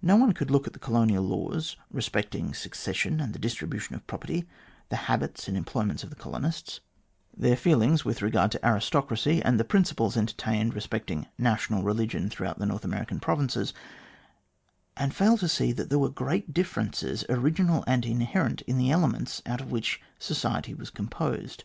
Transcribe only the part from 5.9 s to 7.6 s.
of the colonists, 230 THE GLADSTONE COLONY